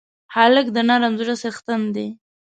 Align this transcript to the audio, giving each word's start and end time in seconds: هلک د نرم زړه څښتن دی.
هلک 0.35 0.67
د 0.75 0.77
نرم 0.89 1.13
زړه 1.19 1.35
څښتن 1.41 1.81
دی. 1.95 2.07